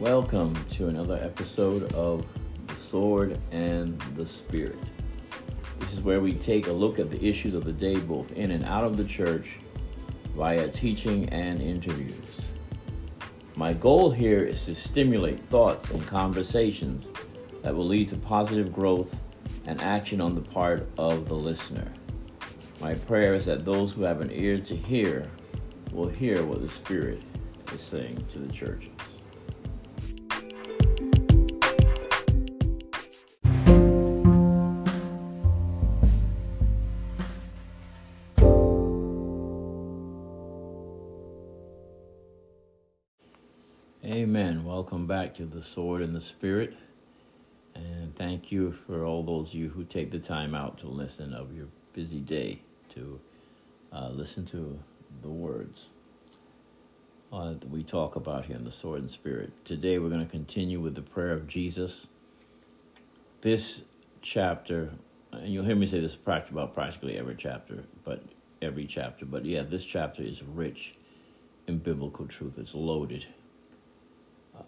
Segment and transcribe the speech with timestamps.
[0.00, 2.26] Welcome to another episode of
[2.68, 4.78] The Sword and the Spirit.
[5.78, 8.52] This is where we take a look at the issues of the day, both in
[8.52, 9.58] and out of the church,
[10.34, 12.48] via teaching and interviews.
[13.56, 17.06] My goal here is to stimulate thoughts and conversations
[17.62, 19.14] that will lead to positive growth
[19.66, 21.92] and action on the part of the listener.
[22.80, 25.30] My prayer is that those who have an ear to hear
[25.92, 27.20] will hear what the Spirit
[27.74, 28.88] is saying to the churches.
[44.90, 46.74] Welcome back to the Sword and the Spirit.
[47.76, 51.32] And thank you for all those of you who take the time out to listen
[51.32, 52.62] of your busy day
[52.94, 53.20] to
[53.92, 54.80] uh, listen to
[55.22, 55.90] the words
[57.32, 59.52] uh, that we talk about here in the Sword and Spirit.
[59.64, 62.08] Today we're going to continue with the prayer of Jesus.
[63.42, 63.82] This
[64.22, 64.90] chapter,
[65.30, 68.24] and you'll hear me say this about practically every chapter, but
[68.60, 70.96] every chapter, but yeah, this chapter is rich
[71.68, 72.58] in biblical truth.
[72.58, 73.26] It's loaded.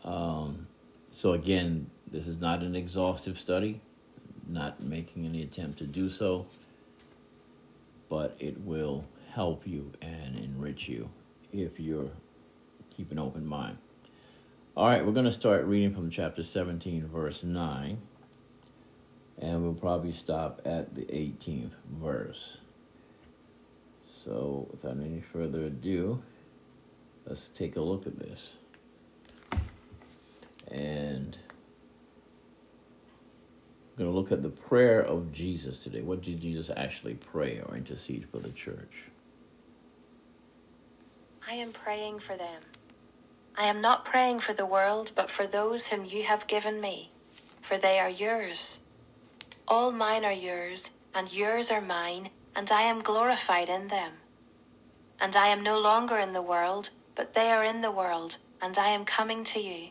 [0.04, 0.66] Um,
[1.10, 3.80] so again, this is not an exhaustive study,
[4.48, 6.46] not making any attempt to do so,
[8.08, 11.08] but it will help you and enrich you
[11.52, 12.10] if you're
[12.96, 13.78] keep an open mind.
[14.76, 17.98] All right, we're going to start reading from chapter 17, verse 9,
[19.38, 22.58] and we'll probably stop at the 18th verse.
[24.24, 26.22] So, without any further ado,
[27.26, 28.52] let's take a look at this.
[30.72, 31.36] And
[33.90, 36.00] we're going to look at the prayer of Jesus today.
[36.00, 39.04] What did Jesus actually pray or intercede for the church?
[41.46, 42.62] I am praying for them.
[43.58, 47.10] I am not praying for the world, but for those whom you have given me,
[47.60, 48.78] for they are yours.
[49.68, 54.12] All mine are yours, and yours are mine, and I am glorified in them.
[55.20, 58.78] And I am no longer in the world, but they are in the world, and
[58.78, 59.90] I am coming to you.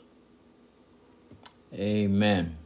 [1.73, 2.57] Amen.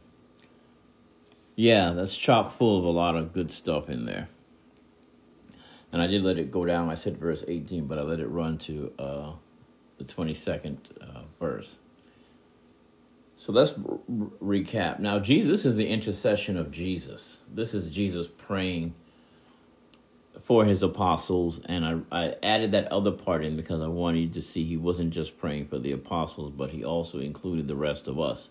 [1.54, 4.28] Yeah, that's chock full of a lot of good stuff in there.
[5.92, 6.90] And I did let it go down.
[6.90, 9.32] I said verse 18, but I let it run to uh,
[9.98, 11.76] the 22nd uh, verse.
[13.38, 14.98] So let's recap.
[14.98, 17.38] Now, Jesus is the intercession of Jesus.
[17.54, 18.94] This is Jesus praying
[20.42, 21.60] for his apostles.
[21.66, 24.76] And I, I added that other part in because I wanted you to see he
[24.76, 28.48] wasn't just praying for the apostles, but he also included the rest of us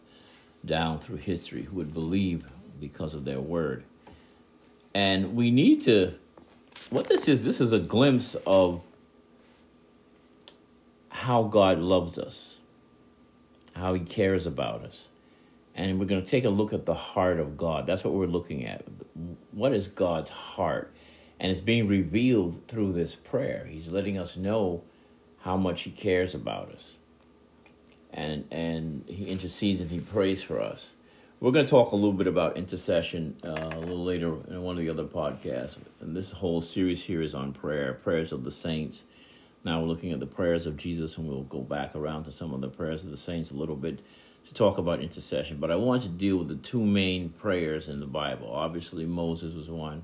[0.66, 2.46] down through history who would believe
[2.80, 3.84] because of their word.
[4.94, 6.14] And we need to,
[6.90, 8.82] what this is, this is a glimpse of
[11.10, 12.60] how God loves us,
[13.76, 15.08] how he cares about us.
[15.76, 17.86] And we're going to take a look at the heart of God.
[17.86, 18.86] That's what we're looking at.
[19.52, 20.94] What is God's heart?
[21.40, 23.68] And it's being revealed through this prayer.
[23.70, 24.84] He's letting us know
[25.40, 26.94] how much he cares about us
[28.16, 30.90] and and he intercedes and he prays for us.
[31.40, 34.78] We're going to talk a little bit about intercession uh, a little later in one
[34.78, 35.76] of the other podcasts.
[36.00, 39.04] And this whole series here is on prayer, prayers of the saints,
[39.66, 42.54] Now we're looking at the prayers of Jesus, and we'll go back around to some
[42.54, 44.00] of the prayers of the saints a little bit
[44.48, 45.58] to talk about intercession.
[45.58, 48.50] But I want to deal with the two main prayers in the Bible.
[48.52, 50.04] Obviously, Moses was one,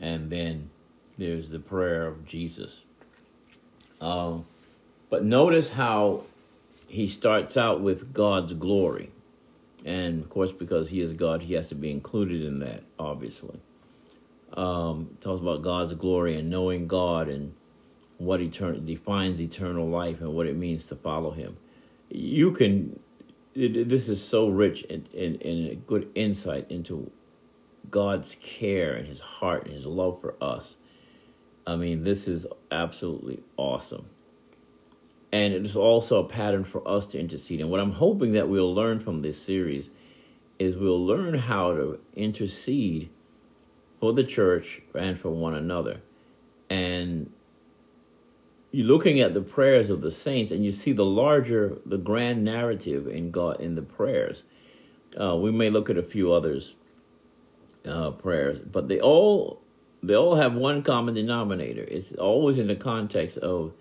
[0.00, 0.70] and then
[1.16, 2.82] there's the prayer of Jesus.
[4.00, 4.44] Um,
[5.10, 6.24] but notice how
[6.88, 9.12] he starts out with God's glory.
[9.84, 13.60] And of course, because he is God, he has to be included in that, obviously.
[14.54, 17.54] Um, talks about God's glory and knowing God and
[18.16, 21.56] what eternal defines eternal life and what it means to follow him.
[22.08, 22.98] You can
[23.54, 27.10] it, this is so rich in, in a good insight into
[27.90, 30.76] God's care and his heart and his love for us.
[31.66, 34.06] I mean, this is absolutely awesome.
[35.32, 37.60] And it is also a pattern for us to intercede.
[37.60, 39.90] And what I'm hoping that we'll learn from this series
[40.58, 43.10] is we'll learn how to intercede
[44.00, 46.00] for the church and for one another.
[46.70, 47.30] And
[48.70, 52.44] you're looking at the prayers of the saints and you see the larger, the grand
[52.44, 54.42] narrative in God in the prayers.
[55.18, 56.74] Uh, we may look at a few others
[57.86, 59.62] uh, prayers, but they all
[60.02, 61.82] they all have one common denominator.
[61.82, 63.72] It's always in the context of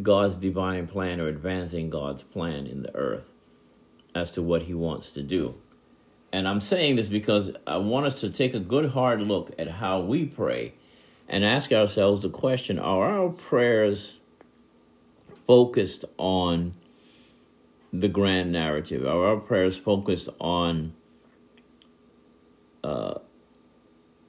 [0.00, 3.24] God's divine plan or advancing God's plan in the earth
[4.14, 5.54] as to what He wants to do.
[6.32, 9.68] And I'm saying this because I want us to take a good hard look at
[9.68, 10.72] how we pray
[11.28, 14.18] and ask ourselves the question are our prayers
[15.46, 16.74] focused on
[17.92, 19.04] the grand narrative?
[19.04, 20.94] Are our prayers focused on
[22.82, 23.14] uh,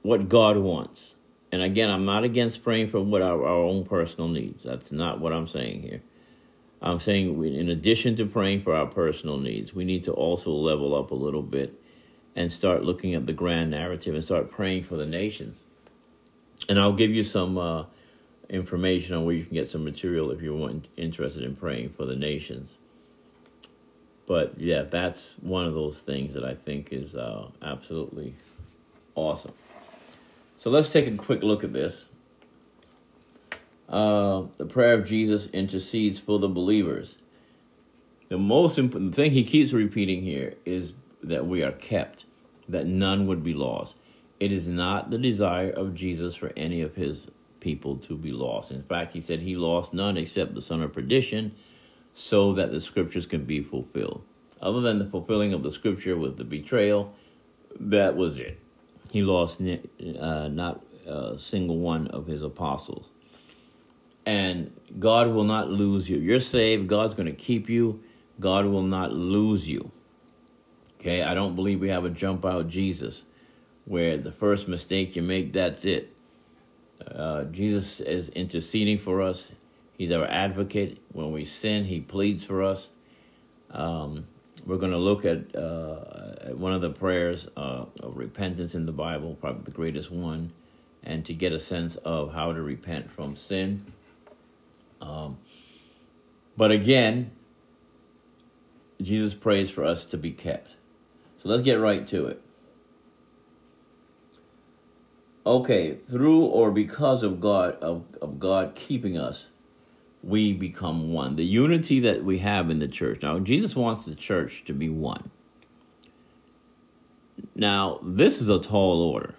[0.02, 1.13] what God wants?
[1.54, 4.62] And again, I'm not against praying for what our, our own personal needs.
[4.62, 6.02] That's not what I'm saying here.
[6.82, 10.94] I'm saying, in addition to praying for our personal needs, we need to also level
[10.94, 11.80] up a little bit
[12.36, 15.64] and start looking at the grand narrative and start praying for the nations
[16.68, 17.84] and I'll give you some uh,
[18.48, 22.16] information on where you can get some material if you're interested in praying for the
[22.16, 22.70] nations.
[24.26, 28.34] But yeah, that's one of those things that I think is uh, absolutely
[29.14, 29.52] awesome.
[30.64, 32.06] So let's take a quick look at this.
[33.86, 37.16] Uh, the prayer of Jesus intercedes for the believers.
[38.30, 42.24] The most important thing he keeps repeating here is that we are kept,
[42.66, 43.96] that none would be lost.
[44.40, 47.26] It is not the desire of Jesus for any of his
[47.60, 48.70] people to be lost.
[48.70, 51.54] In fact, he said he lost none except the son of perdition,
[52.14, 54.24] so that the scriptures can be fulfilled.
[54.62, 57.14] Other than the fulfilling of the scripture with the betrayal,
[57.78, 58.63] that was it.
[59.14, 63.06] He lost uh, not a single one of his apostles.
[64.26, 66.18] And God will not lose you.
[66.18, 66.88] You're saved.
[66.88, 68.02] God's going to keep you.
[68.40, 69.92] God will not lose you.
[70.98, 73.22] Okay, I don't believe we have a jump out Jesus
[73.84, 76.12] where the first mistake you make, that's it.
[77.06, 79.52] Uh, Jesus is interceding for us.
[79.96, 81.00] He's our advocate.
[81.12, 82.88] When we sin, he pleads for us.
[83.70, 84.26] Um,
[84.64, 88.86] we're going to look at, uh, at, one of the prayers uh, of repentance in
[88.86, 90.52] the Bible, probably the greatest one,
[91.02, 93.84] and to get a sense of how to repent from sin.
[95.00, 95.38] Um,
[96.56, 97.32] but again,
[99.02, 100.70] Jesus prays for us to be kept.
[101.38, 102.40] So let's get right to it
[105.46, 109.46] okay, through or because of God of, of God keeping us,
[110.24, 111.36] we become one.
[111.36, 113.20] The unity that we have in the church.
[113.22, 115.30] Now, Jesus wants the church to be one.
[117.54, 119.34] Now, this is a tall order.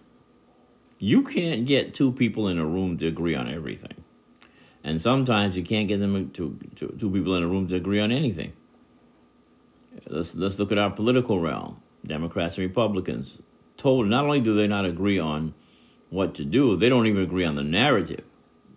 [1.00, 4.03] You can't get two people in a room to agree on everything.
[4.83, 8.00] And sometimes you can't get them to, to two people in a room to agree
[8.00, 8.53] on anything.
[10.07, 11.81] Let's let's look at our political realm.
[12.05, 13.39] Democrats and Republicans.
[13.77, 15.55] Told not only do they not agree on
[16.10, 16.77] what to do.
[16.77, 18.24] They don't even agree on the narrative.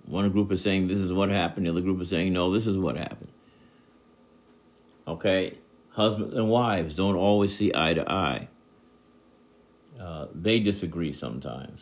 [0.08, 2.66] One group is saying this is what happened, the other group is saying no, this
[2.66, 3.30] is what happened.
[5.06, 5.58] Okay?
[5.90, 8.48] Husbands and wives don't always see eye to eye.
[10.00, 11.80] Uh, they disagree sometimes.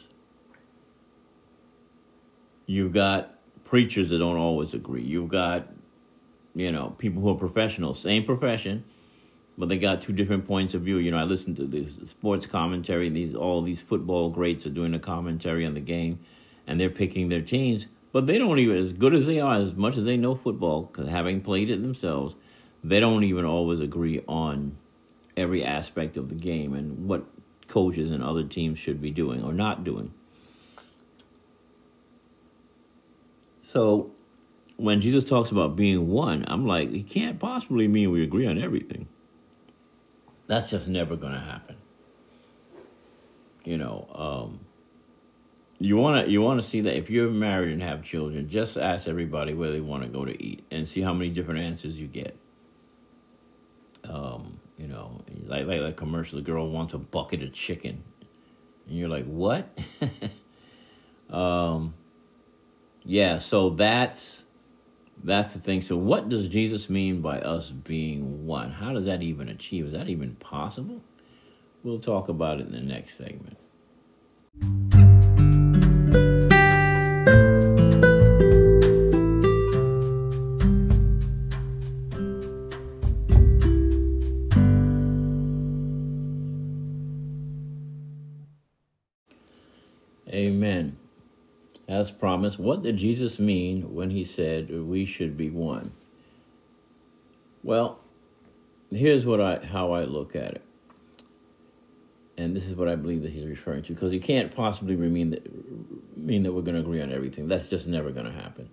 [2.66, 5.02] You've got preachers that don't always agree.
[5.02, 5.68] You've got,
[6.54, 8.84] you know, people who are professionals, same profession,
[9.58, 10.96] but they got two different points of view.
[10.96, 14.94] You know, I listen to the sports commentary, these all these football greats are doing
[14.94, 16.18] a commentary on the game,
[16.66, 17.86] and they're picking their teams.
[18.16, 20.84] But they don't even, as good as they are, as much as they know football,
[20.84, 22.34] because having played it themselves,
[22.82, 24.78] they don't even always agree on
[25.36, 27.26] every aspect of the game and what
[27.68, 30.14] coaches and other teams should be doing or not doing.
[33.66, 34.12] So
[34.78, 38.58] when Jesus talks about being one, I'm like, he can't possibly mean we agree on
[38.58, 39.08] everything.
[40.46, 41.76] That's just never going to happen.
[43.62, 44.65] You know, um,
[45.78, 48.76] you want to you want to see that if you're married and have children, just
[48.76, 51.96] ask everybody where they want to go to eat and see how many different answers
[51.96, 52.36] you get.
[54.04, 58.02] Um, you know, like like that commercial, the girl wants a bucket of chicken,
[58.86, 59.78] and you're like, what?
[61.30, 61.94] um,
[63.04, 64.44] yeah, so that's
[65.24, 65.82] that's the thing.
[65.82, 68.70] So, what does Jesus mean by us being one?
[68.70, 69.86] How does that even achieve?
[69.86, 71.02] Is that even possible?
[71.82, 73.56] We'll talk about it in the next segment.
[91.96, 95.92] As promised, what did Jesus mean when he said we should be one?
[97.64, 98.00] Well,
[98.90, 100.62] here's what I how I look at it.
[102.36, 105.30] And this is what I believe that he's referring to because he can't possibly mean
[105.30, 107.48] that mean that we're going to agree on everything.
[107.48, 108.68] That's just never going to happen.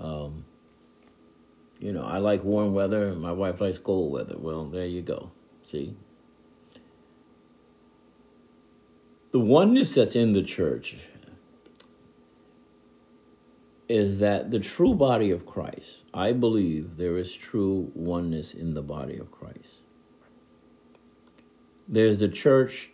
[0.00, 0.44] Um,
[1.78, 3.12] you know, I like warm weather.
[3.12, 4.34] My wife likes cold weather.
[4.36, 5.30] Well, there you go.
[5.64, 5.94] See,
[9.30, 10.96] the oneness that's in the church
[13.92, 18.80] is that the true body of Christ, I believe there is true oneness in the
[18.80, 19.82] body of Christ.
[21.86, 22.88] There's the church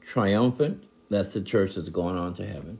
[0.00, 2.78] triumphant, that's the church that's gone on to heaven.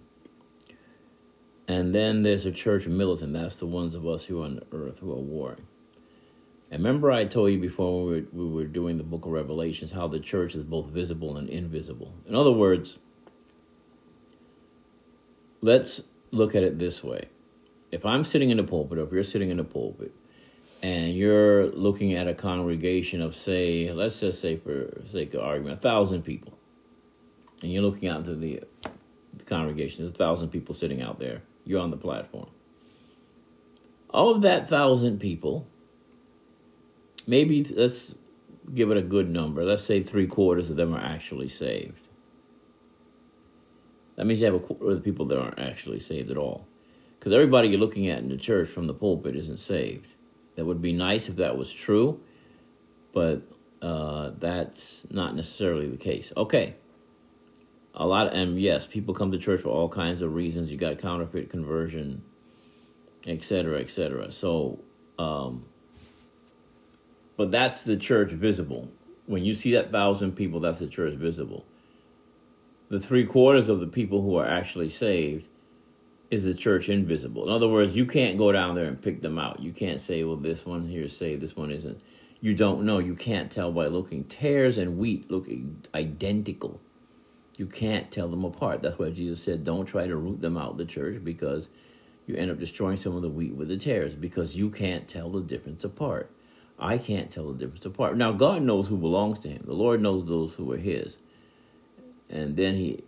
[1.66, 4.66] And then there's a church militant, that's the ones of us who are on the
[4.70, 5.66] earth who are warring.
[6.70, 9.90] And remember, I told you before we were, we were doing the book of Revelations
[9.90, 12.14] how the church is both visible and invisible.
[12.24, 13.00] In other words,
[15.60, 17.28] let's look at it this way.
[17.92, 20.12] If I'm sitting in the pulpit, or if you're sitting in the pulpit,
[20.82, 25.78] and you're looking at a congregation of, say, let's just say for sake of argument,
[25.78, 26.58] a thousand people,
[27.62, 28.62] and you're looking out into the,
[29.36, 32.48] the congregation, there's a thousand people sitting out there, you're on the platform.
[34.10, 35.66] All Of that thousand people,
[37.26, 38.14] maybe let's
[38.74, 39.64] give it a good number.
[39.64, 42.00] Let's say three quarters of them are actually saved.
[44.16, 46.66] That means you have a quarter of the people that aren't actually saved at all.
[47.22, 50.08] Because everybody you're looking at in the church from the pulpit isn't saved.
[50.56, 52.20] That would be nice if that was true,
[53.12, 53.42] but
[53.80, 56.32] uh, that's not necessarily the case.
[56.36, 56.74] Okay.
[57.94, 60.68] A lot, of, and yes, people come to church for all kinds of reasons.
[60.68, 62.24] You got counterfeit conversion,
[63.24, 64.32] etc., etc.
[64.32, 64.80] So,
[65.16, 65.64] um,
[67.36, 68.90] but that's the church visible.
[69.26, 71.66] When you see that thousand people, that's the church visible.
[72.88, 75.46] The three quarters of the people who are actually saved
[76.32, 77.46] is the church invisible.
[77.46, 79.60] In other words, you can't go down there and pick them out.
[79.60, 82.00] You can't say, well, this one here is saved, this one isn't.
[82.40, 82.98] You don't know.
[82.98, 84.24] You can't tell by looking.
[84.24, 85.46] Tares and wheat look
[85.94, 86.80] identical.
[87.58, 88.80] You can't tell them apart.
[88.80, 91.68] That's why Jesus said, don't try to root them out the church because
[92.26, 95.28] you end up destroying some of the wheat with the tares because you can't tell
[95.28, 96.30] the difference apart.
[96.78, 98.16] I can't tell the difference apart.
[98.16, 99.64] Now, God knows who belongs to Him.
[99.66, 101.18] The Lord knows those who are His.
[102.30, 103.04] And then He,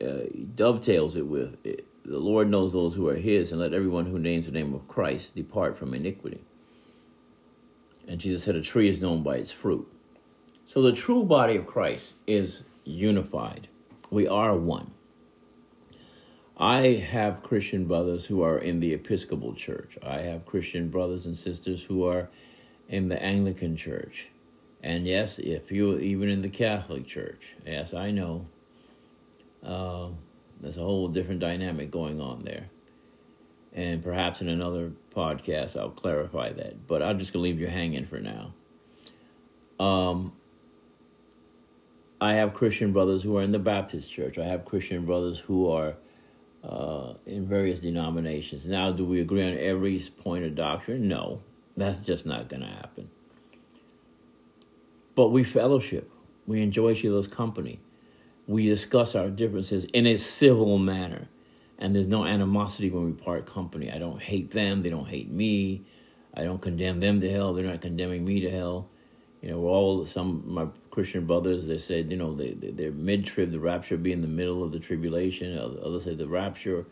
[0.00, 1.87] uh, dovetails it with it.
[2.08, 4.88] The Lord knows those who are His, and let everyone who names the name of
[4.88, 6.40] Christ depart from iniquity.
[8.06, 9.86] And Jesus said, A tree is known by its fruit.
[10.66, 13.68] So the true body of Christ is unified.
[14.10, 14.92] We are one.
[16.56, 19.96] I have Christian brothers who are in the Episcopal Church.
[20.02, 22.30] I have Christian brothers and sisters who are
[22.88, 24.28] in the Anglican Church.
[24.82, 28.46] And yes, if you even in the Catholic Church, yes, I know.
[29.62, 30.08] Uh,
[30.60, 32.68] there's a whole different dynamic going on there.
[33.72, 36.86] And perhaps in another podcast, I'll clarify that.
[36.86, 38.54] But I'm just going to leave you hanging for now.
[39.78, 40.32] Um,
[42.20, 44.38] I have Christian brothers who are in the Baptist Church.
[44.38, 45.94] I have Christian brothers who are
[46.64, 48.64] uh, in various denominations.
[48.64, 51.06] Now, do we agree on every point of doctrine?
[51.06, 51.40] No.
[51.76, 53.08] That's just not going to happen.
[55.14, 56.10] But we fellowship.
[56.46, 57.78] We enjoy each other's company.
[58.48, 61.28] We discuss our differences in a civil manner.
[61.78, 63.92] And there's no animosity when we part company.
[63.92, 64.82] I don't hate them.
[64.82, 65.84] They don't hate me.
[66.34, 67.54] I don't condemn them to hell.
[67.54, 68.88] They're not condemning me to hell.
[69.42, 71.66] You know, we're all some my Christian brothers.
[71.66, 74.64] They said, you know, they, they are mid trib, the rapture be in the middle
[74.64, 75.56] of the tribulation.
[75.56, 76.86] Others say the rapture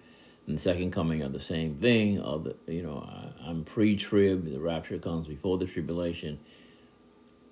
[0.47, 2.21] and the second coming are the same thing.
[2.21, 4.45] Of the, you know, I, I'm pre-trib.
[4.45, 6.39] The rapture comes before the tribulation.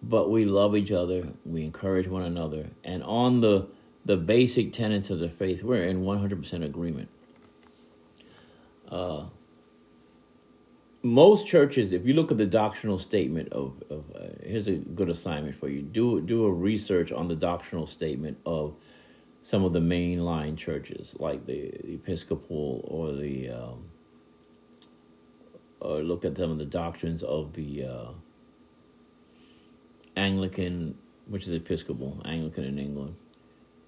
[0.03, 1.29] But we love each other.
[1.45, 3.67] We encourage one another, and on the
[4.05, 7.09] the basic tenets of the faith, we're in 100% agreement.
[8.89, 9.27] Uh,
[11.03, 15.11] most churches, if you look at the doctrinal statement of, of uh, here's a good
[15.11, 18.75] assignment for you: do do a research on the doctrinal statement of
[19.43, 23.85] some of the mainline churches, like the, Episcopal or the, um,
[25.81, 28.09] or look at some of the doctrines of the uh,
[30.17, 30.97] Anglican,
[31.27, 33.17] which is Episcopal, Anglican in England,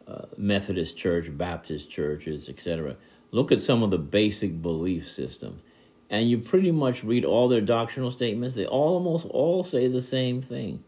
[0.07, 2.97] uh, Methodist Church, Baptist churches, etc.
[3.33, 5.63] Look at some of the basic belief systems,
[6.11, 8.55] and you pretty much read all their doctrinal statements.
[8.55, 10.85] They almost all say the same thing.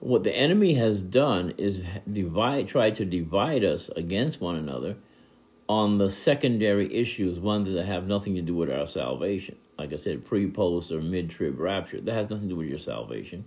[0.00, 4.96] What the enemy has done is divide, try to divide us against one another
[5.68, 9.56] on the secondary issues, ones that have nothing to do with our salvation.
[9.78, 12.00] Like I said, pre, post, or mid trib rapture.
[12.00, 13.44] That has nothing to do with your salvation.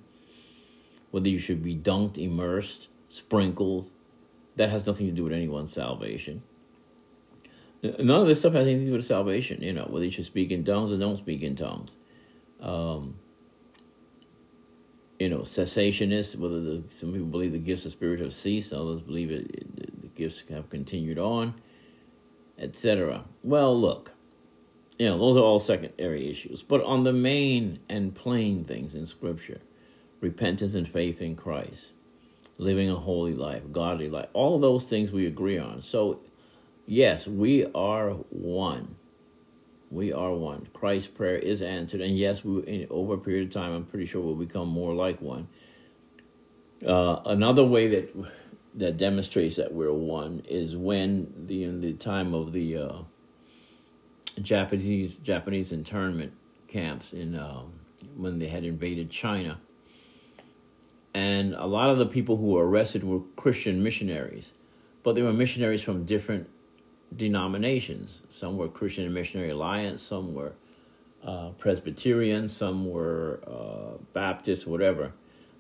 [1.11, 3.89] Whether you should be dunked, immersed, sprinkled,
[4.55, 6.43] that has nothing to do with anyone's salvation.
[7.83, 9.61] None of this stuff has anything to do with salvation.
[9.61, 11.91] You know, whether you should speak in tongues or don't speak in tongues.
[12.61, 13.15] Um,
[15.19, 19.01] you know, cessationists, whether the, some people believe the gifts of spirit have ceased, others
[19.01, 21.53] believe it, it the gifts have continued on,
[22.57, 23.23] etc.
[23.43, 24.11] Well, look,
[24.97, 26.63] you know, those are all secondary issues.
[26.63, 29.61] But on the main and plain things in Scripture,
[30.21, 31.87] repentance and faith in Christ,
[32.57, 35.81] living a holy life, godly life, all those things we agree on.
[35.81, 36.19] So,
[36.85, 38.95] yes, we are one.
[39.91, 40.67] We are one.
[40.73, 44.07] Christ's prayer is answered, and yes, we in, over a period of time, I'm pretty
[44.07, 45.47] sure we'll become more like one.
[46.85, 48.15] Uh, another way that
[48.75, 52.97] that demonstrates that we're one is when the in the time of the uh,
[54.41, 56.33] Japanese Japanese internment
[56.67, 57.71] camps in um,
[58.17, 59.59] when they had invaded China
[61.13, 64.51] and a lot of the people who were arrested were Christian missionaries,
[65.03, 66.49] but they were missionaries from different
[67.15, 68.21] denominations.
[68.29, 70.53] Some were Christian Missionary Alliance, some were
[71.23, 75.13] uh, Presbyterian, some were uh, Baptist, whatever.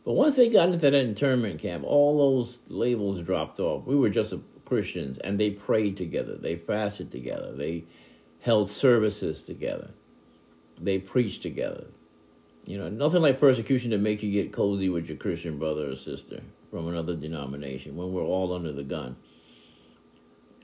[0.03, 3.85] But once they got into that internment camp, all those labels dropped off.
[3.85, 4.33] We were just
[4.65, 7.85] Christians, and they prayed together, they fasted together, they
[8.39, 9.91] held services together,
[10.81, 11.85] they preached together,
[12.65, 15.95] you know, nothing like persecution to make you get cozy with your Christian brother or
[15.95, 16.41] sister
[16.71, 19.15] from another denomination when we're all under the gun.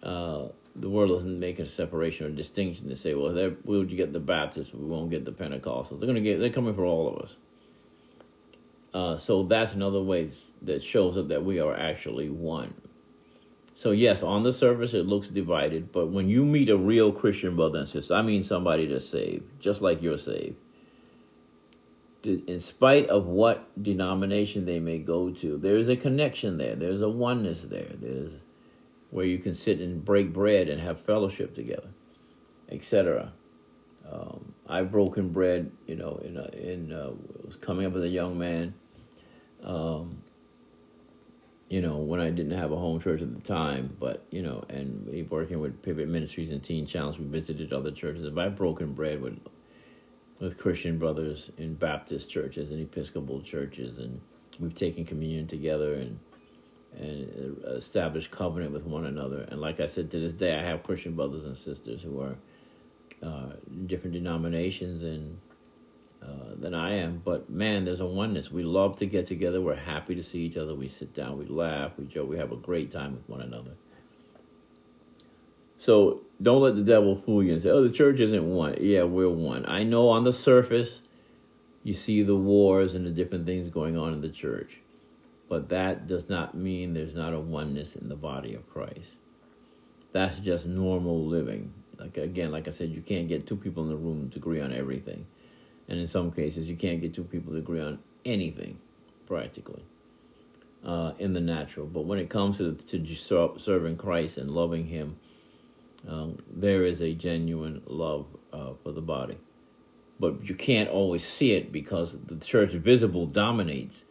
[0.01, 4.19] Uh, the world doesn't make a separation or distinction to say, well, we'll get the
[4.19, 5.99] Baptists, we won't get the Pentecostals.
[5.99, 7.37] They're to get, they're coming for all of us.
[8.93, 12.73] Uh, so that's another way that shows us that we are actually one.
[13.75, 17.55] So yes, on the surface it looks divided, but when you meet a real Christian
[17.55, 20.55] brother and sister, I mean somebody that's saved, just like you're saved,
[22.23, 26.75] in spite of what denomination they may go to, there's a connection there.
[26.75, 27.91] There's a oneness there.
[27.93, 28.33] There's
[29.11, 31.89] where you can sit and break bread and have fellowship together,
[32.69, 33.31] etc.
[34.11, 37.11] Um, I've broken bread, you know, in a, in uh,
[37.45, 38.73] was coming up as a young man.
[39.63, 40.21] Um,
[41.69, 44.63] you know, when I didn't have a home church at the time, but you know,
[44.69, 48.25] and working with Pivot Ministries and Teen Challenge, we visited other churches.
[48.25, 49.37] If I've broken bread with
[50.39, 54.21] with Christian brothers in Baptist churches and Episcopal churches, and
[54.59, 56.19] we've taken communion together and
[56.97, 59.47] and established covenant with one another.
[59.51, 62.35] And like I said, to this day, I have Christian brothers and sisters who are
[63.21, 63.51] uh,
[63.85, 65.37] different denominations and
[66.21, 67.21] uh, than I am.
[67.23, 68.51] But man, there's a oneness.
[68.51, 69.61] We love to get together.
[69.61, 70.73] We're happy to see each other.
[70.73, 73.71] We sit down, we laugh, we joke, we have a great time with one another.
[75.77, 78.75] So don't let the devil fool you and say, oh, the church isn't one.
[78.79, 79.65] Yeah, we're one.
[79.67, 81.01] I know on the surface
[81.83, 84.77] you see the wars and the different things going on in the church,
[85.49, 89.11] but that does not mean there's not a oneness in the body of Christ.
[90.11, 91.73] That's just normal living.
[91.97, 94.61] Like again, like I said, you can't get two people in the room to agree
[94.61, 95.25] on everything.
[95.89, 98.79] And in some cases, you can't get two people to agree on anything,
[99.27, 99.83] practically,
[100.85, 101.87] uh, in the natural.
[101.87, 103.15] But when it comes to, to
[103.59, 105.17] serving Christ and loving Him,
[106.07, 109.37] um, there is a genuine love uh, for the body.
[110.19, 114.03] But you can't always see it because the church visible dominates,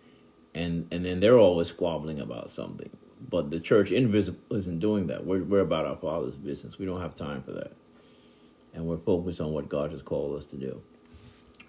[0.54, 2.90] and, and then they're always squabbling about something.
[3.28, 5.24] But the church invisible isn't doing that.
[5.26, 6.78] We're, we're about our Father's business.
[6.78, 7.72] We don't have time for that.
[8.72, 10.80] And we're focused on what God has called us to do,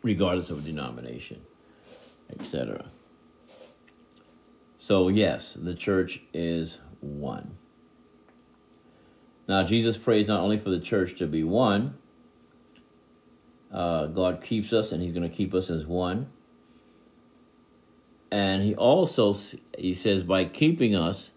[0.04, 1.42] regardless of denomination,
[2.40, 2.86] etc.
[4.78, 7.58] So, yes, the church is one.
[9.50, 11.98] Now, Jesus prays not only for the church to be one,
[13.74, 16.30] uh, God keeps us and He's going to keep us as one.
[18.32, 19.36] And He also,
[19.76, 21.32] He says, by keeping us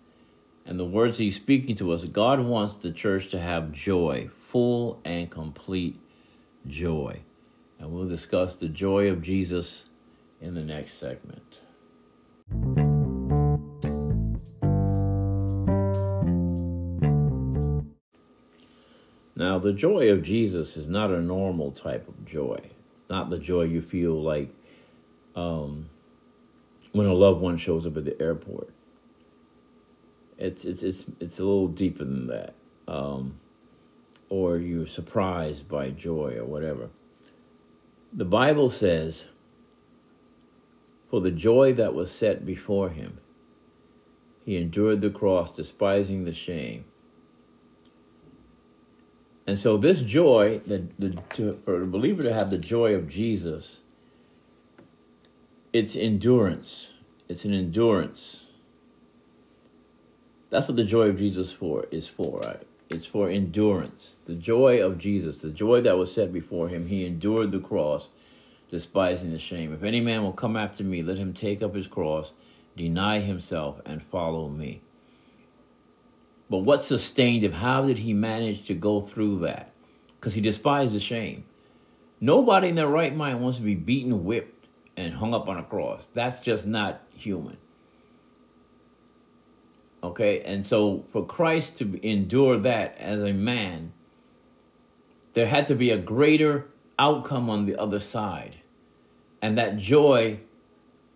[0.66, 5.00] and the words He's speaking to us, God wants the church to have joy, full
[5.06, 5.98] and complete
[6.66, 7.20] joy.
[7.78, 9.86] And we'll discuss the joy of Jesus
[10.38, 11.60] in the next segment.
[19.62, 22.60] The joy of Jesus is not a normal type of joy.
[23.08, 24.54] Not the joy you feel like
[25.34, 25.88] um,
[26.92, 28.70] when a loved one shows up at the airport.
[30.38, 32.54] It's it's it's it's a little deeper than that.
[32.88, 33.38] Um,
[34.28, 36.88] or you're surprised by joy or whatever.
[38.14, 39.26] The Bible says,
[41.10, 43.20] For the joy that was set before him,
[44.44, 46.86] he endured the cross, despising the shame.
[49.46, 53.08] And so, this joy, the, the, to, for a believer to have the joy of
[53.08, 53.78] Jesus,
[55.72, 56.88] it's endurance.
[57.28, 58.44] It's an endurance.
[60.50, 62.40] That's what the joy of Jesus for is for.
[62.40, 62.62] Right?
[62.88, 64.16] It's for endurance.
[64.26, 68.10] The joy of Jesus, the joy that was set before him, he endured the cross,
[68.70, 69.72] despising the shame.
[69.72, 72.32] If any man will come after me, let him take up his cross,
[72.76, 74.82] deny himself, and follow me.
[76.52, 77.52] But what sustained him?
[77.52, 79.72] How did he manage to go through that?
[80.20, 81.44] Because he despised the shame.
[82.20, 85.62] Nobody in their right mind wants to be beaten, whipped, and hung up on a
[85.62, 86.06] cross.
[86.12, 87.56] That's just not human.
[90.04, 93.94] Okay, and so for Christ to endure that as a man,
[95.32, 96.66] there had to be a greater
[96.98, 98.56] outcome on the other side.
[99.40, 100.40] And that joy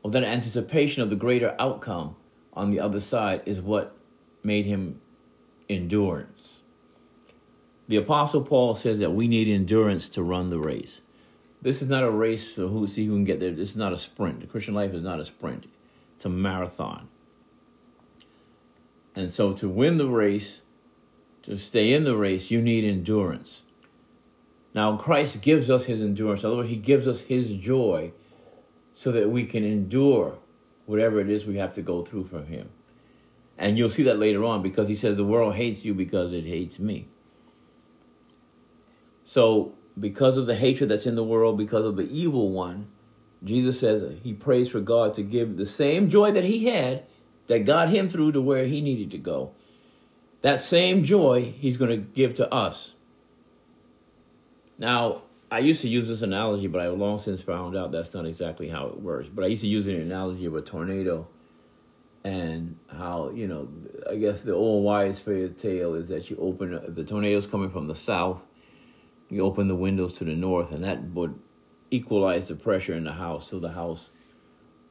[0.03, 2.16] or that anticipation of the greater outcome
[2.55, 3.94] on the other side is what
[4.42, 5.03] made him
[5.68, 6.59] endurance.
[7.88, 11.00] The Apostle Paul says that we need endurance to run the race.
[11.62, 13.50] This is not a race for who see who can get there.
[13.50, 14.40] This is not a sprint.
[14.40, 15.66] The Christian life is not a sprint.
[16.16, 17.09] It's a marathon.
[19.14, 20.61] And so to win the race,
[21.44, 23.62] to stay in the race, you need endurance.
[24.74, 26.42] Now, Christ gives us his endurance.
[26.42, 28.12] In other words, he gives us his joy
[28.92, 30.38] so that we can endure
[30.85, 32.68] whatever it is we have to go through for him.
[33.59, 36.45] And you'll see that later on because he says the world hates you because it
[36.45, 37.09] hates me.
[39.25, 42.88] So, because of the hatred that's in the world, because of the evil one,
[43.42, 47.05] Jesus says he prays for God to give the same joy that he had
[47.47, 49.53] that got him through to where he needed to go.
[50.42, 52.92] That same joy he's going to give to us.
[54.79, 58.27] Now, I used to use this analogy, but I've long since found out that's not
[58.27, 59.29] exactly how it works.
[59.33, 61.27] But I used to use an analogy of a tornado
[62.27, 63.69] and how, you know,
[64.11, 67.87] I guess the old wise fairy tale is that you open the tornado's coming from
[67.87, 68.43] the south,
[69.31, 71.39] you open the windows to the north, and that would
[71.93, 74.11] equalize the pressure in the house so the house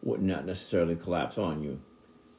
[0.02, 1.82] would not necessarily collapse on you.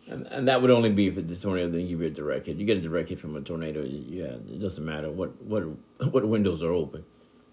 [0.09, 2.57] And, and that would only be if the tornado didn't give you a direct hit.
[2.57, 5.63] You get a direct hit from a tornado, yeah, it doesn't matter what what
[6.11, 7.05] what windows are open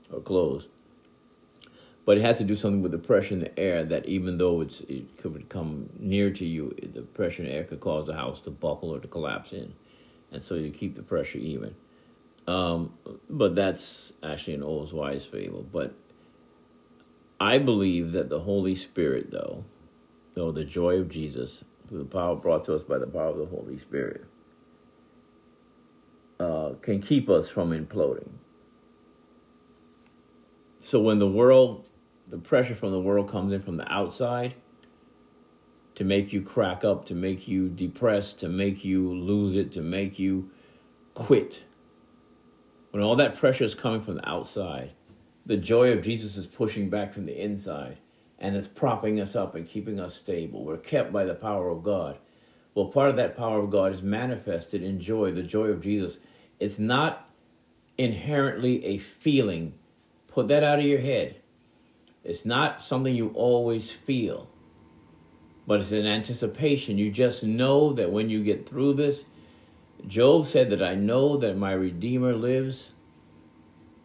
[0.10, 0.70] or closed.
[2.06, 4.62] But it has to do something with the pressure in the air that even though
[4.62, 8.14] it's it could come near to you, the pressure in the air could cause the
[8.14, 9.74] house to buckle or to collapse in,
[10.32, 11.76] and so you keep the pressure even.
[12.46, 12.94] Um,
[13.30, 15.64] but that's actually an old wise fable.
[15.64, 15.94] But
[17.40, 19.64] I believe that the Holy Spirit, though,
[20.34, 23.38] though the joy of Jesus through the power brought to us by the power of
[23.38, 24.26] the Holy Spirit,
[26.40, 28.30] uh, can keep us from imploding.
[30.82, 31.90] So when the world,
[32.34, 34.56] the pressure from the world comes in from the outside
[35.94, 39.84] to make you crack up, to make you depressed, to make you lose it, to
[39.84, 40.50] make you
[41.14, 41.62] quit,
[42.90, 44.94] when all that pressure is coming from the outside,
[45.46, 48.00] the joy of Jesus is pushing back from the inside
[48.40, 50.66] and it's propping us up and keeping us stable.
[50.66, 52.18] We're kept by the power of God.
[52.74, 56.18] Well, part of that power of God is manifested in joy, the joy of Jesus.
[56.60, 57.30] It's not
[57.96, 59.76] inherently a feeling.
[60.26, 61.36] Put that out of your head.
[62.24, 64.48] It's not something you always feel,
[65.68, 66.98] but it's an anticipation.
[66.98, 69.26] You just know that when you get through this,
[70.08, 72.92] Job said that I know that my Redeemer lives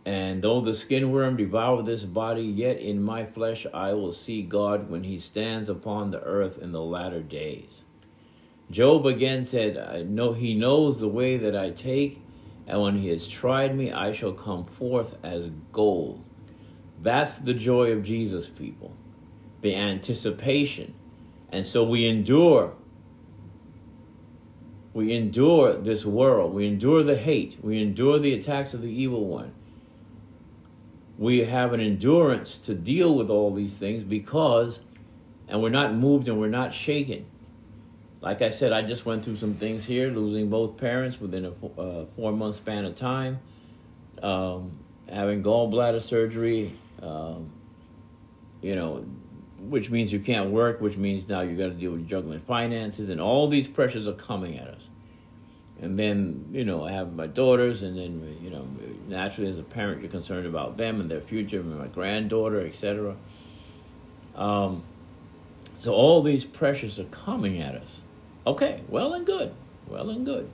[0.08, 4.40] and though the skin worm devour this body, yet in my flesh I will see
[4.40, 7.82] God when he stands upon the earth in the latter days.
[8.70, 12.22] Job again said, I know he knows the way that I take,
[12.66, 16.24] and when he has tried me, I shall come forth as gold.
[17.02, 18.94] That's the joy of Jesus, people.
[19.60, 20.94] The anticipation.
[21.50, 22.74] And so we endure.
[24.92, 26.54] We endure this world.
[26.54, 27.58] We endure the hate.
[27.62, 29.52] We endure the attacks of the evil one
[31.18, 34.78] we have an endurance to deal with all these things because,
[35.48, 37.26] and we're not moved and we're not shaken.
[38.20, 41.80] Like I said, I just went through some things here, losing both parents within a
[41.80, 43.40] uh, four month span of time,
[44.22, 47.50] um, having gallbladder surgery, um,
[48.60, 49.04] you know,
[49.60, 53.08] which means you can't work, which means now you got to deal with juggling finances,
[53.08, 54.82] and all these pressures are coming at us.
[55.80, 58.66] and then you know I have my daughters, and then you know
[59.08, 63.16] naturally as a parent you're concerned about them and their future, and my granddaughter, etc.
[64.34, 64.82] Um,
[65.80, 68.00] so all these pressures are coming at us.
[68.46, 69.54] Okay, well and good,
[69.86, 70.50] well and good.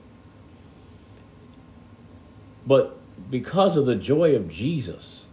[2.67, 2.97] But
[3.29, 5.25] because of the joy of Jesus,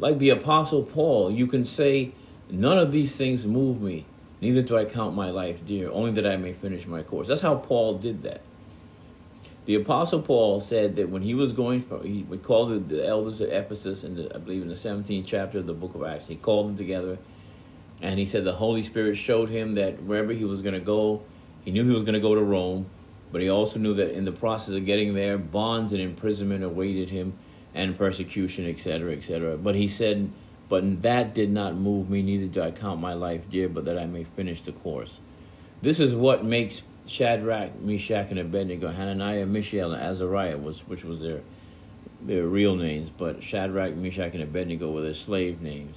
[0.00, 2.12] like the Apostle Paul, you can say,
[2.50, 4.06] None of these things move me,
[4.40, 7.28] neither do I count my life dear, only that I may finish my course.
[7.28, 8.40] That's how Paul did that.
[9.66, 13.40] The Apostle Paul said that when he was going, he would call the, the elders
[13.40, 16.34] at Ephesus, the, I believe in the 17th chapter of the book of Acts, he
[16.34, 17.18] called them together,
[18.02, 21.22] and he said the Holy Spirit showed him that wherever he was going to go,
[21.64, 22.86] he knew he was going to go to Rome,
[23.30, 27.10] but he also knew that in the process of getting there, bonds and imprisonment awaited
[27.10, 27.34] him,
[27.74, 29.56] and persecution, etc., etc.
[29.56, 30.30] But he said,
[30.68, 33.98] But that did not move me, neither do I count my life dear, but that
[33.98, 35.12] I may finish the course.
[35.82, 41.20] This is what makes Shadrach, Meshach, and Abednego, Hananiah, Mishael, and Azariah, was, which was
[41.20, 41.40] their,
[42.22, 45.96] their real names, but Shadrach, Meshach, and Abednego were their slave names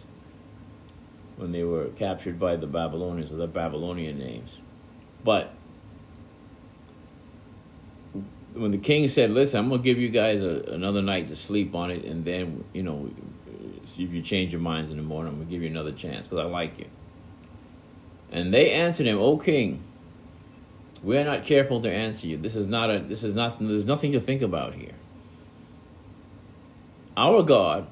[1.36, 4.52] when they were captured by the Babylonians, or the Babylonian names.
[5.24, 5.54] But
[8.54, 11.76] when the king said, "Listen, I'm gonna give you guys a, another night to sleep
[11.76, 13.10] on it, and then you know,
[13.98, 16.40] if you change your minds in the morning, I'm gonna give you another chance because
[16.46, 16.86] I like you."
[18.32, 19.84] And they answered him, "O king,
[21.04, 22.38] we are not careful to answer you.
[22.38, 23.00] This is not a.
[23.00, 23.58] This is not.
[23.60, 24.94] There's nothing to think about here.
[27.18, 27.88] Our God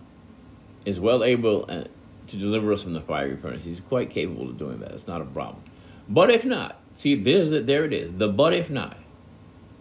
[0.85, 1.83] is well able uh,
[2.27, 3.63] to deliver us from the fiery furnace.
[3.63, 4.91] He's quite capable of doing that.
[4.91, 5.63] It's not a problem.
[6.09, 7.49] But if not, see, there's.
[7.65, 8.13] There it is.
[8.13, 8.97] The but if not."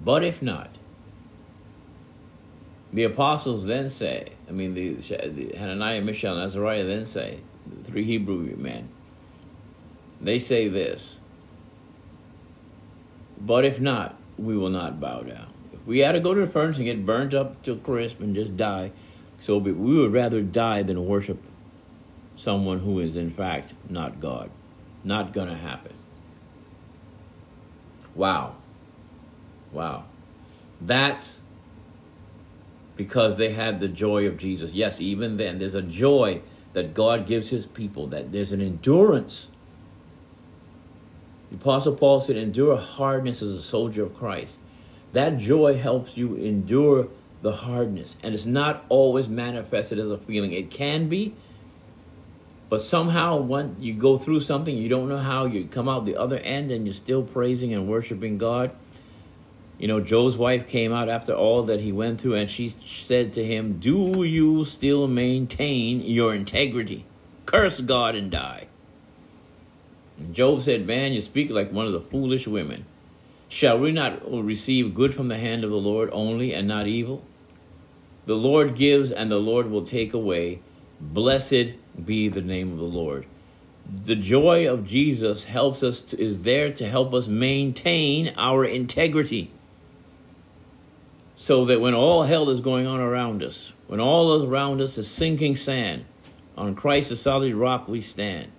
[0.03, 0.71] But if not,
[2.93, 7.91] the apostles then say, I mean, the, the Hananiah, Mishael, and Azariah then say, the
[7.91, 8.89] three Hebrew men,
[10.21, 11.19] they say this,
[13.41, 15.53] but if not, we will not bow down.
[15.73, 18.35] If we had to go to the furnace and get burnt up to crisp and
[18.35, 18.93] just die,
[19.41, 21.43] so we would rather die than worship
[22.37, 24.51] someone who is in fact not God.
[25.05, 25.93] Not gonna happen.
[28.15, 28.57] Wow.
[29.73, 30.05] Wow.
[30.81, 31.43] That's
[32.97, 34.73] because they had the joy of Jesus.
[34.73, 39.49] Yes, even then, there's a joy that God gives his people, that there's an endurance.
[41.51, 44.57] The Apostle Paul said, endure hardness as a soldier of Christ.
[45.13, 47.09] That joy helps you endure
[47.43, 48.15] the hardness.
[48.23, 50.53] And it's not always manifested as a feeling.
[50.53, 51.35] It can be,
[52.69, 56.17] but somehow when you go through something, you don't know how, you come out the
[56.17, 58.77] other end and you're still praising and worshiping God
[59.81, 63.33] you know, Job's wife came out after all that he went through and she said
[63.33, 67.07] to him, Do you still maintain your integrity?
[67.47, 68.67] Curse God and die.
[70.19, 72.85] And Job said, Man, you speak like one of the foolish women.
[73.49, 77.25] Shall we not receive good from the hand of the Lord only and not evil?
[78.27, 80.61] The Lord gives and the Lord will take away.
[81.01, 81.73] Blessed
[82.05, 83.25] be the name of the Lord.
[84.05, 89.51] The joy of Jesus helps us to, is there to help us maintain our integrity
[91.41, 95.11] so that when all hell is going on around us, when all around us is
[95.11, 96.05] sinking sand,
[96.55, 98.53] on Christ the solid rock we stand.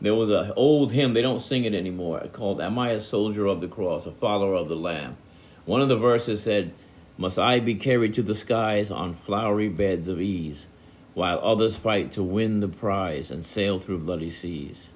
[0.00, 3.46] There was an old hymn, they don't sing it anymore, called Am I a Soldier
[3.46, 5.16] of the Cross, a Follower of the Lamb?
[5.64, 6.72] One of the verses said,
[7.16, 10.66] Must I be carried to the skies on flowery beds of ease,
[11.14, 14.88] while others fight to win the prize and sail through bloody seas?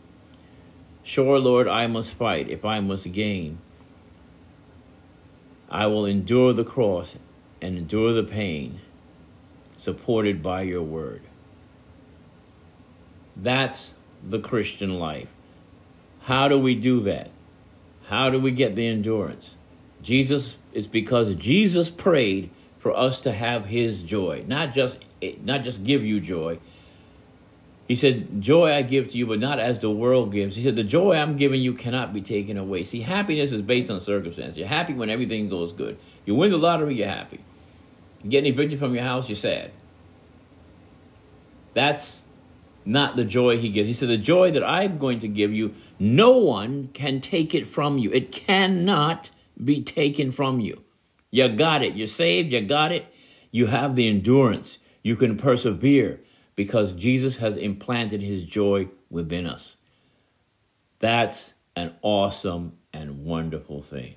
[1.04, 3.58] Sure, Lord, I must fight if I must gain
[5.72, 7.16] I will endure the cross
[7.62, 8.80] and endure the pain
[9.78, 11.22] supported by your word.
[13.34, 15.28] That's the Christian life.
[16.20, 17.30] How do we do that?
[18.04, 19.56] How do we get the endurance?
[20.02, 24.98] Jesus it's because Jesus prayed for us to have his joy, not just
[25.42, 26.58] not just give you joy,
[27.92, 30.56] he said, Joy I give to you, but not as the world gives.
[30.56, 32.84] He said, The joy I'm giving you cannot be taken away.
[32.84, 34.56] See, happiness is based on circumstance.
[34.56, 35.98] You're happy when everything goes good.
[36.24, 37.44] You win the lottery, you're happy.
[38.22, 39.72] You get any victory from your house, you're sad.
[41.74, 42.22] That's
[42.86, 43.88] not the joy he gives.
[43.88, 47.68] He said, The joy that I'm going to give you, no one can take it
[47.68, 48.10] from you.
[48.10, 49.30] It cannot
[49.62, 50.80] be taken from you.
[51.30, 51.94] You got it.
[51.94, 52.54] You're saved.
[52.54, 53.04] You got it.
[53.50, 54.78] You have the endurance.
[55.02, 56.20] You can persevere
[56.62, 59.74] because Jesus has implanted his joy within us.
[61.00, 64.14] That's an awesome and wonderful thing.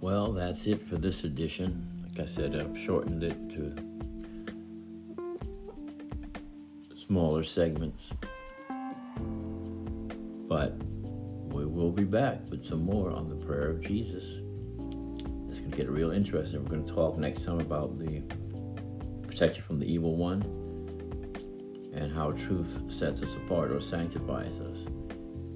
[0.00, 1.86] Well, that's it for this edition.
[2.02, 3.76] Like I said, I've shortened it to
[7.14, 8.10] smaller segments.
[10.48, 10.74] But
[11.44, 14.24] we will be back with some more on the prayer of Jesus.
[15.48, 16.60] It's going to get real interesting.
[16.60, 18.20] We're going to talk next time about the
[19.28, 20.42] protection from the evil one
[21.94, 24.78] and how truth sets us apart or sanctifies us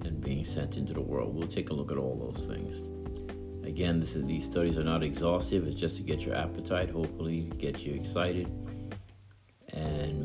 [0.05, 1.35] and being sent into the world.
[1.35, 3.67] We'll take a look at all those things.
[3.67, 5.67] Again, this is, these studies are not exhaustive.
[5.67, 8.49] It's just to get your appetite, hopefully get you excited,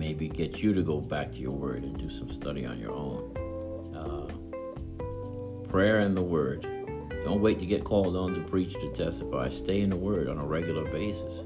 [0.04, 2.92] maybe get you to go back to your word and do some study on your
[2.92, 3.24] own.
[3.96, 6.68] Uh, prayer and the word.
[7.24, 9.48] Don't wait to get called on to preach to testify.
[9.50, 11.46] Stay in the word on a regular basis.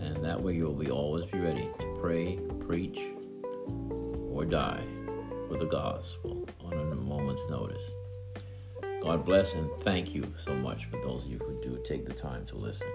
[0.00, 2.98] And that way you'll be always be ready to pray, preach,
[4.32, 4.84] or die
[5.48, 7.82] for the gospel on a moment's notice.
[9.00, 12.14] God bless and thank you so much for those of you who do take the
[12.14, 12.88] time to listen.